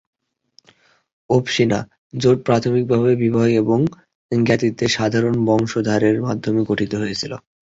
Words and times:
"ওবশিনা" 1.29 1.79
জোট 2.13 2.37
প্রাথমিকভাবে 2.45 3.11
বিবাহ 3.15 3.45
এবং 3.61 3.79
জ্ঞাতিত্বের 4.31 4.91
সাধারণ 4.91 5.35
বংশধরের 5.45 6.17
মাধ্যমে 6.21 6.61
গঠিত 6.65 6.91
হয়েছিল। 6.95 7.31